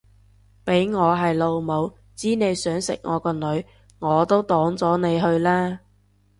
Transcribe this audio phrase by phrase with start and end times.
[0.63, 3.63] 俾我係老母知你想食我個女
[3.99, 5.79] 我都擋咗你去啦